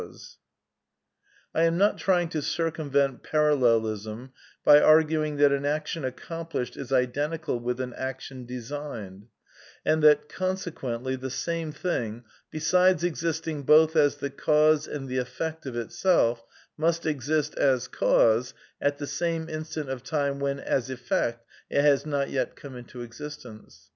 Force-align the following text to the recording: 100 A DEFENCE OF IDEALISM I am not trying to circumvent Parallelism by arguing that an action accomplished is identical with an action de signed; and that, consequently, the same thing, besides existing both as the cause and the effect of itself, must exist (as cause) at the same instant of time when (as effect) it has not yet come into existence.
100 0.01 0.15
A 0.15 0.15
DEFENCE 0.15 0.33
OF 1.53 1.59
IDEALISM 1.59 1.61
I 1.61 1.63
am 1.67 1.77
not 1.77 1.97
trying 1.99 2.29
to 2.29 2.41
circumvent 2.41 3.21
Parallelism 3.21 4.31
by 4.65 4.81
arguing 4.81 5.35
that 5.37 5.51
an 5.51 5.63
action 5.63 6.03
accomplished 6.03 6.75
is 6.75 6.91
identical 6.91 7.59
with 7.59 7.79
an 7.79 7.93
action 7.95 8.47
de 8.47 8.59
signed; 8.61 9.27
and 9.85 10.01
that, 10.01 10.27
consequently, 10.27 11.15
the 11.15 11.29
same 11.29 11.71
thing, 11.71 12.23
besides 12.49 13.03
existing 13.03 13.61
both 13.61 13.95
as 13.95 14.15
the 14.15 14.31
cause 14.31 14.87
and 14.87 15.07
the 15.07 15.19
effect 15.19 15.67
of 15.67 15.75
itself, 15.75 16.43
must 16.79 17.05
exist 17.05 17.53
(as 17.59 17.87
cause) 17.87 18.55
at 18.81 18.97
the 18.97 19.05
same 19.05 19.47
instant 19.47 19.87
of 19.91 20.01
time 20.01 20.39
when 20.39 20.59
(as 20.59 20.89
effect) 20.89 21.45
it 21.69 21.83
has 21.83 22.07
not 22.07 22.31
yet 22.31 22.55
come 22.55 22.75
into 22.75 23.01
existence. 23.03 23.89